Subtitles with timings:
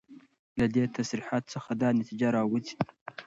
[0.59, 2.73] له دي تصريحاتو څخه دا نتيجه راوځي